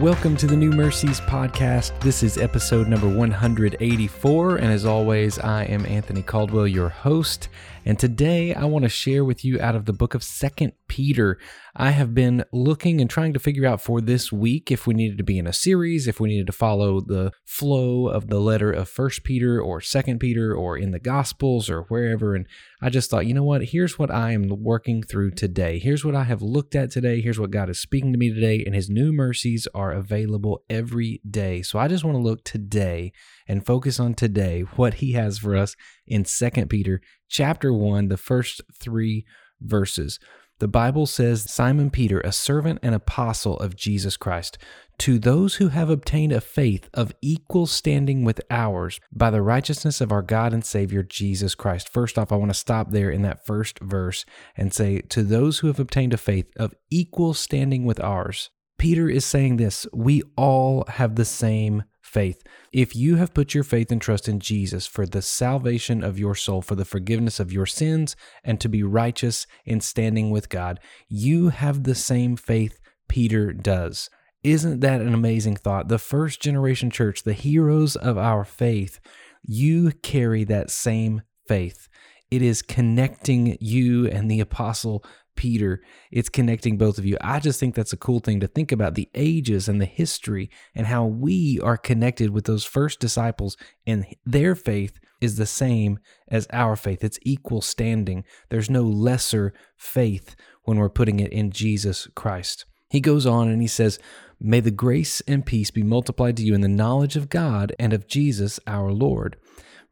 Welcome 0.00 0.36
to 0.36 0.46
the 0.46 0.56
New 0.56 0.70
Mercies 0.70 1.20
podcast. 1.20 1.98
This 1.98 2.22
is 2.22 2.38
episode 2.38 2.86
number 2.86 3.08
184. 3.08 4.56
And 4.56 4.66
as 4.66 4.86
always, 4.86 5.40
I 5.40 5.64
am 5.64 5.84
Anthony 5.86 6.22
Caldwell, 6.22 6.68
your 6.68 6.88
host. 6.88 7.48
And 7.88 7.98
today 7.98 8.52
I 8.52 8.66
want 8.66 8.82
to 8.82 8.90
share 8.90 9.24
with 9.24 9.46
you 9.46 9.58
out 9.62 9.74
of 9.74 9.86
the 9.86 9.94
book 9.94 10.12
of 10.12 10.22
Second 10.22 10.74
Peter. 10.88 11.38
I 11.74 11.92
have 11.92 12.14
been 12.14 12.44
looking 12.52 13.00
and 13.00 13.08
trying 13.08 13.32
to 13.32 13.38
figure 13.38 13.64
out 13.64 13.80
for 13.80 14.02
this 14.02 14.30
week 14.30 14.70
if 14.70 14.86
we 14.86 14.92
needed 14.92 15.16
to 15.16 15.24
be 15.24 15.38
in 15.38 15.46
a 15.46 15.54
series, 15.54 16.06
if 16.06 16.20
we 16.20 16.28
needed 16.28 16.48
to 16.48 16.52
follow 16.52 17.00
the 17.00 17.32
flow 17.46 18.08
of 18.08 18.28
the 18.28 18.40
letter 18.40 18.70
of 18.70 18.90
First 18.90 19.24
Peter 19.24 19.58
or 19.58 19.80
Second 19.80 20.18
Peter 20.18 20.54
or 20.54 20.76
in 20.76 20.90
the 20.90 20.98
Gospels 20.98 21.70
or 21.70 21.84
wherever. 21.84 22.34
And 22.34 22.46
I 22.82 22.90
just 22.90 23.08
thought, 23.08 23.24
you 23.24 23.32
know 23.32 23.42
what? 23.42 23.64
Here's 23.64 23.98
what 23.98 24.10
I 24.10 24.32
am 24.32 24.48
working 24.62 25.02
through 25.02 25.30
today. 25.30 25.78
Here's 25.78 26.04
what 26.04 26.14
I 26.14 26.24
have 26.24 26.42
looked 26.42 26.74
at 26.74 26.90
today. 26.90 27.22
Here's 27.22 27.40
what 27.40 27.52
God 27.52 27.70
is 27.70 27.80
speaking 27.80 28.12
to 28.12 28.18
me 28.18 28.34
today. 28.34 28.62
And 28.66 28.74
His 28.74 28.90
new 28.90 29.14
mercies 29.14 29.66
are 29.74 29.92
available 29.92 30.62
every 30.68 31.22
day. 31.26 31.62
So 31.62 31.78
I 31.78 31.88
just 31.88 32.04
want 32.04 32.16
to 32.16 32.22
look 32.22 32.44
today 32.44 33.14
and 33.46 33.64
focus 33.64 33.98
on 33.98 34.12
today 34.12 34.60
what 34.76 34.94
He 34.94 35.12
has 35.12 35.38
for 35.38 35.56
us 35.56 35.74
in 36.08 36.24
Second 36.24 36.68
Peter 36.68 37.00
chapter 37.28 37.72
1, 37.72 38.08
the 38.08 38.16
first 38.16 38.60
three 38.72 39.24
verses. 39.60 40.18
The 40.60 40.68
Bible 40.68 41.06
says, 41.06 41.50
Simon 41.50 41.88
Peter, 41.88 42.20
a 42.20 42.32
servant 42.32 42.80
and 42.82 42.92
apostle 42.92 43.56
of 43.58 43.76
Jesus 43.76 44.16
Christ, 44.16 44.58
to 44.98 45.20
those 45.20 45.56
who 45.56 45.68
have 45.68 45.88
obtained 45.88 46.32
a 46.32 46.40
faith 46.40 46.90
of 46.92 47.14
equal 47.22 47.68
standing 47.68 48.24
with 48.24 48.40
ours 48.50 48.98
by 49.12 49.30
the 49.30 49.42
righteousness 49.42 50.00
of 50.00 50.10
our 50.10 50.22
God 50.22 50.52
and 50.52 50.64
Savior 50.64 51.04
Jesus 51.04 51.54
Christ. 51.54 51.88
First 51.88 52.18
off, 52.18 52.32
I 52.32 52.36
want 52.36 52.50
to 52.50 52.58
stop 52.58 52.90
there 52.90 53.10
in 53.10 53.22
that 53.22 53.46
first 53.46 53.78
verse 53.78 54.24
and 54.56 54.74
say, 54.74 55.00
To 55.02 55.22
those 55.22 55.60
who 55.60 55.68
have 55.68 55.78
obtained 55.78 56.12
a 56.12 56.18
faith 56.18 56.50
of 56.56 56.74
equal 56.90 57.34
standing 57.34 57.84
with 57.84 58.00
ours. 58.00 58.50
Peter 58.78 59.08
is 59.08 59.24
saying 59.24 59.56
this 59.56 59.86
we 59.92 60.22
all 60.36 60.84
have 60.88 61.16
the 61.16 61.24
same 61.24 61.84
faith. 62.08 62.42
If 62.72 62.96
you 62.96 63.16
have 63.16 63.34
put 63.34 63.54
your 63.54 63.64
faith 63.64 63.92
and 63.92 64.00
trust 64.00 64.28
in 64.28 64.40
Jesus 64.40 64.86
for 64.86 65.06
the 65.06 65.22
salvation 65.22 66.02
of 66.02 66.18
your 66.18 66.34
soul, 66.34 66.62
for 66.62 66.74
the 66.74 66.84
forgiveness 66.84 67.38
of 67.38 67.52
your 67.52 67.66
sins, 67.66 68.16
and 68.42 68.60
to 68.60 68.68
be 68.68 68.82
righteous 68.82 69.46
in 69.64 69.80
standing 69.80 70.30
with 70.30 70.48
God, 70.48 70.80
you 71.08 71.50
have 71.50 71.84
the 71.84 71.94
same 71.94 72.36
faith 72.36 72.80
Peter 73.08 73.52
does. 73.52 74.10
Isn't 74.42 74.80
that 74.80 75.00
an 75.00 75.14
amazing 75.14 75.56
thought? 75.56 75.88
The 75.88 75.98
first 75.98 76.40
generation 76.40 76.90
church, 76.90 77.22
the 77.22 77.32
heroes 77.32 77.96
of 77.96 78.16
our 78.16 78.44
faith, 78.44 79.00
you 79.42 79.92
carry 80.02 80.44
that 80.44 80.70
same 80.70 81.22
faith. 81.46 81.88
It 82.30 82.42
is 82.42 82.62
connecting 82.62 83.56
you 83.60 84.06
and 84.06 84.30
the 84.30 84.40
apostle 84.40 85.04
Peter. 85.38 85.80
It's 86.10 86.28
connecting 86.28 86.76
both 86.76 86.98
of 86.98 87.06
you. 87.06 87.16
I 87.20 87.38
just 87.38 87.60
think 87.60 87.76
that's 87.76 87.92
a 87.92 87.96
cool 87.96 88.18
thing 88.18 88.40
to 88.40 88.48
think 88.48 88.72
about 88.72 88.96
the 88.96 89.08
ages 89.14 89.68
and 89.68 89.80
the 89.80 89.86
history 89.86 90.50
and 90.74 90.88
how 90.88 91.04
we 91.06 91.60
are 91.62 91.76
connected 91.76 92.30
with 92.30 92.44
those 92.44 92.64
first 92.64 92.98
disciples 92.98 93.56
and 93.86 94.04
their 94.26 94.56
faith 94.56 94.98
is 95.20 95.36
the 95.36 95.46
same 95.46 96.00
as 96.26 96.48
our 96.52 96.74
faith. 96.74 97.04
It's 97.04 97.20
equal 97.22 97.60
standing. 97.60 98.24
There's 98.48 98.68
no 98.68 98.82
lesser 98.82 99.54
faith 99.76 100.34
when 100.64 100.78
we're 100.78 100.88
putting 100.88 101.20
it 101.20 101.32
in 101.32 101.52
Jesus 101.52 102.08
Christ. 102.16 102.64
He 102.90 103.00
goes 103.00 103.24
on 103.24 103.48
and 103.48 103.62
he 103.62 103.68
says, 103.68 104.00
May 104.40 104.58
the 104.58 104.72
grace 104.72 105.20
and 105.28 105.46
peace 105.46 105.70
be 105.70 105.84
multiplied 105.84 106.36
to 106.38 106.42
you 106.42 106.52
in 106.52 106.62
the 106.62 106.68
knowledge 106.68 107.14
of 107.14 107.28
God 107.28 107.72
and 107.78 107.92
of 107.92 108.08
Jesus 108.08 108.58
our 108.66 108.90
Lord. 108.90 109.36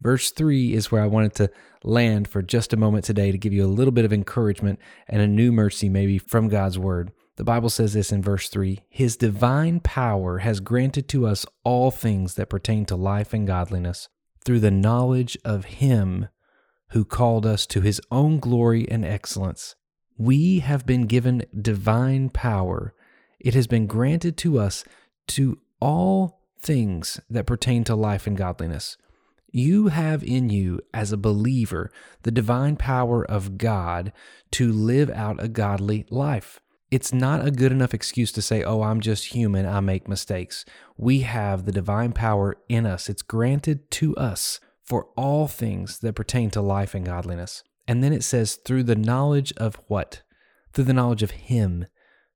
Verse 0.00 0.30
3 0.30 0.74
is 0.74 0.90
where 0.90 1.02
I 1.02 1.06
wanted 1.06 1.34
to 1.36 1.50
land 1.82 2.28
for 2.28 2.42
just 2.42 2.72
a 2.72 2.76
moment 2.76 3.04
today 3.04 3.32
to 3.32 3.38
give 3.38 3.52
you 3.52 3.64
a 3.64 3.68
little 3.68 3.92
bit 3.92 4.04
of 4.04 4.12
encouragement 4.12 4.78
and 5.08 5.22
a 5.22 5.26
new 5.26 5.52
mercy, 5.52 5.88
maybe 5.88 6.18
from 6.18 6.48
God's 6.48 6.78
word. 6.78 7.12
The 7.36 7.44
Bible 7.44 7.70
says 7.70 7.92
this 7.92 8.12
in 8.12 8.22
verse 8.22 8.48
3 8.48 8.80
His 8.88 9.16
divine 9.16 9.80
power 9.80 10.38
has 10.38 10.60
granted 10.60 11.08
to 11.10 11.26
us 11.26 11.46
all 11.64 11.90
things 11.90 12.34
that 12.34 12.50
pertain 12.50 12.86
to 12.86 12.96
life 12.96 13.32
and 13.32 13.46
godliness 13.46 14.08
through 14.44 14.60
the 14.60 14.70
knowledge 14.70 15.36
of 15.44 15.66
Him 15.66 16.28
who 16.90 17.04
called 17.04 17.44
us 17.44 17.66
to 17.66 17.80
His 17.80 18.00
own 18.10 18.38
glory 18.38 18.88
and 18.90 19.04
excellence. 19.04 19.74
We 20.18 20.60
have 20.60 20.86
been 20.86 21.02
given 21.02 21.44
divine 21.60 22.30
power. 22.30 22.94
It 23.38 23.54
has 23.54 23.66
been 23.66 23.86
granted 23.86 24.36
to 24.38 24.58
us 24.58 24.84
to 25.28 25.58
all 25.80 26.40
things 26.58 27.20
that 27.28 27.46
pertain 27.46 27.84
to 27.84 27.94
life 27.94 28.26
and 28.26 28.36
godliness. 28.36 28.96
You 29.56 29.86
have 29.88 30.22
in 30.22 30.50
you, 30.50 30.80
as 30.92 31.12
a 31.12 31.16
believer, 31.16 31.90
the 32.24 32.30
divine 32.30 32.76
power 32.76 33.24
of 33.24 33.56
God 33.56 34.12
to 34.50 34.70
live 34.70 35.08
out 35.08 35.42
a 35.42 35.48
godly 35.48 36.04
life. 36.10 36.60
It's 36.90 37.10
not 37.10 37.42
a 37.42 37.50
good 37.50 37.72
enough 37.72 37.94
excuse 37.94 38.30
to 38.32 38.42
say, 38.42 38.62
oh, 38.62 38.82
I'm 38.82 39.00
just 39.00 39.34
human, 39.34 39.64
I 39.64 39.80
make 39.80 40.08
mistakes. 40.08 40.66
We 40.98 41.20
have 41.20 41.64
the 41.64 41.72
divine 41.72 42.12
power 42.12 42.58
in 42.68 42.84
us, 42.84 43.08
it's 43.08 43.22
granted 43.22 43.90
to 43.92 44.14
us 44.16 44.60
for 44.84 45.08
all 45.16 45.48
things 45.48 46.00
that 46.00 46.12
pertain 46.12 46.50
to 46.50 46.60
life 46.60 46.94
and 46.94 47.06
godliness. 47.06 47.64
And 47.88 48.04
then 48.04 48.12
it 48.12 48.24
says, 48.24 48.56
through 48.56 48.82
the 48.82 48.94
knowledge 48.94 49.54
of 49.56 49.80
what? 49.86 50.20
Through 50.74 50.84
the 50.84 50.92
knowledge 50.92 51.22
of 51.22 51.30
Him 51.30 51.86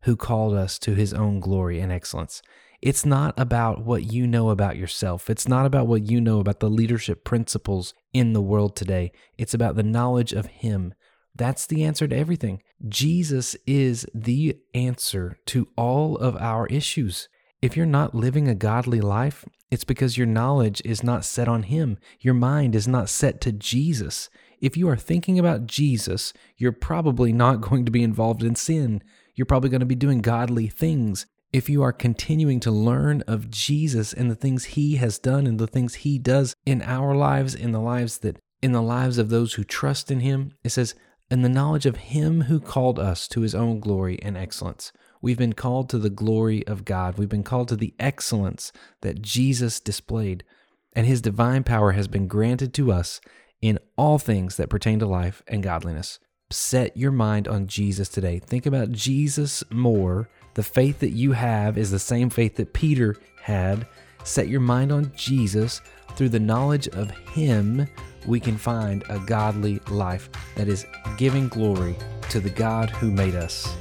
who 0.03 0.17
called 0.17 0.55
us 0.55 0.79
to 0.81 0.95
His 0.95 1.13
own 1.13 1.41
glory 1.41 1.81
and 1.81 1.93
excellence. 1.93 2.43
It's 2.83 3.05
not 3.05 3.39
about 3.39 3.85
what 3.85 4.11
you 4.11 4.27
know 4.27 4.49
about 4.49 4.77
yourself. 4.77 5.29
It's 5.29 5.47
not 5.47 5.67
about 5.67 5.87
what 5.87 6.09
you 6.09 6.21
know 6.21 6.41
about 6.41 6.61
the 6.61 6.71
leadership 6.71 7.25
principles 7.25 7.93
in 8.13 8.33
the 8.33 8.41
world 8.41 8.75
today. 8.75 9.13
It's 9.37 9.53
about 9.53 9.77
the 9.77 9.83
knowledge 9.83 10.33
of 10.33 10.47
Him. 10.47 10.95
That's 11.35 11.67
the 11.67 11.85
answer 11.85 12.09
to 12.09 12.17
everything. 12.17 12.63
Jesus 12.89 13.55
is 13.67 14.07
the 14.15 14.57
answer 14.75 15.39
to 15.47 15.69
all 15.77 16.17
of 16.17 16.37
our 16.37 16.67
issues. 16.69 17.29
If 17.61 17.77
you're 17.77 17.87
not 17.87 18.15
living 18.15 18.49
a 18.49 18.55
godly 18.55 19.03
life, 19.03 19.45
it's 19.71 19.85
because 19.85 20.17
your 20.17 20.27
knowledge 20.27 20.81
is 20.85 21.03
not 21.03 21.25
set 21.25 21.49
on 21.49 21.65
Him. 21.65 21.99
Your 22.21 22.35
mind 22.35 22.75
is 22.75 22.89
not 22.89 23.11
set 23.11 23.41
to 23.43 23.53
Jesus. 23.53 24.31
If 24.61 24.77
you 24.77 24.89
are 24.89 24.97
thinking 24.97 25.39
about 25.39 25.67
Jesus, 25.67 26.33
you're 26.57 26.73
probably 26.73 27.33
not 27.33 27.61
going 27.69 27.85
to 27.85 27.93
be 27.93 28.03
involved 28.03 28.43
in 28.43 28.55
sin. 28.55 29.03
You're 29.35 29.47
probably 29.47 29.71
going 29.71 29.81
to 29.81 29.87
be 29.87 29.95
doing 29.95 30.21
godly 30.21 30.69
things 30.69 31.27
if 31.53 31.69
you 31.69 31.83
are 31.83 31.93
continuing 31.93 32.61
to 32.61 32.71
learn 32.71 33.23
of 33.23 33.51
Jesus 33.51 34.13
and 34.13 34.31
the 34.31 34.37
things 34.37 34.65
he 34.65 34.97
has 34.97 35.19
done 35.19 35.47
and 35.47 35.59
the 35.59 35.67
things 35.67 35.97
he 35.97 36.19
does 36.19 36.55
in 36.65 36.83
our 36.83 37.15
lives, 37.15 37.55
in 37.55 37.73
the 37.73 37.81
lives 37.81 38.19
that 38.19 38.39
in 38.63 38.73
the 38.73 38.83
lives 38.83 39.19
of 39.19 39.31
those 39.31 39.55
who 39.55 39.65
trust 39.65 40.11
in 40.11 40.21
him, 40.21 40.53
it 40.63 40.69
says, 40.71 40.95
"In 41.31 41.43
the 41.43 41.49
knowledge 41.49 41.87
of 41.87 41.97
him 41.97 42.43
who 42.43 42.61
called 42.61 42.99
us 42.99 43.27
to 43.29 43.41
his 43.41 43.55
own 43.55 43.81
glory 43.81 44.21
and 44.23 44.37
excellence. 44.37 44.93
We've 45.23 45.39
been 45.39 45.55
called 45.55 45.89
to 45.91 45.99
the 45.99 46.11
glory 46.11 46.67
of 46.67 46.85
God. 46.85 47.19
We've 47.19 47.29
been 47.29 47.43
called 47.43 47.69
to 47.69 47.77
the 47.77 47.95
excellence 47.99 48.73
that 49.01 49.23
Jesus 49.23 49.81
displayed, 49.81 50.45
and 50.93 51.07
his 51.07 51.21
divine 51.21 51.65
power 51.65 51.93
has 51.93 52.09
been 52.09 52.27
granted 52.27 52.73
to 52.75 52.93
us 52.93 53.21
in 53.61 53.79
all 53.97 54.19
things 54.19 54.57
that 54.57 54.71
pertain 54.71 54.99
to 55.01 55.07
life 55.07 55.43
and 55.47 55.63
godliness. 55.63 56.19
Set 56.51 56.97
your 56.97 57.13
mind 57.13 57.47
on 57.47 57.69
Jesus 57.69 58.09
today. 58.09 58.41
Think 58.41 58.67
about 58.67 58.91
Jesus 58.91 59.63
more 59.71 60.29
the 60.55 60.63
faith 60.65 60.99
that 60.99 61.11
you 61.11 61.33
have 61.33 61.79
is 61.79 61.93
the 61.93 61.99
same 61.99 62.29
faith 62.29 62.57
that 62.57 62.73
Peter 62.73 63.15
had. 63.41 63.87
Set 64.25 64.49
your 64.49 64.61
mind 64.61 64.91
on 64.91 65.13
Jesus. 65.15 65.81
Through 66.17 66.31
the 66.31 66.41
knowledge 66.41 66.89
of 66.89 67.11
Him, 67.11 67.87
we 68.27 68.41
can 68.41 68.59
find 68.59 69.05
a 69.09 69.21
godly 69.21 69.79
life 69.89 70.29
that 70.57 70.67
is 70.67 70.87
giving 71.17 71.49
glory 71.49 71.97
to 72.31 72.41
the 72.41 72.51
God 72.51 72.91
who 72.91 73.13
made 73.13 73.37
us. 73.37 73.77